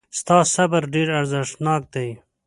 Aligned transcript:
ستا 0.19 0.37
صبر 0.55 0.81
ډېر 0.93 1.07
ارزښتناک 1.19 1.83
دی. 1.93 2.09